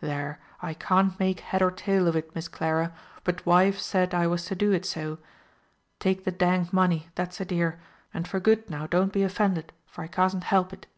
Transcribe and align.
"There, 0.00 0.40
I 0.60 0.74
can't 0.74 1.16
make 1.20 1.38
head 1.38 1.62
or 1.62 1.70
tail 1.70 2.08
of 2.08 2.16
it, 2.16 2.34
Miss 2.34 2.48
Clara, 2.48 2.92
but 3.22 3.46
wife 3.46 3.78
said 3.78 4.14
I 4.14 4.26
was 4.26 4.44
to 4.46 4.56
do 4.56 4.72
it 4.72 4.84
so. 4.84 5.18
Take 6.00 6.24
the 6.24 6.32
danged 6.32 6.72
money, 6.72 7.08
that's 7.14 7.40
a 7.40 7.44
dear, 7.44 7.78
and 8.12 8.26
for 8.26 8.40
good 8.40 8.68
now 8.68 8.88
don't 8.88 9.12
be 9.12 9.22
offended, 9.22 9.72
for 9.86 10.02
I 10.02 10.08
cas'n 10.08 10.40
help 10.40 10.72
it." 10.72 10.88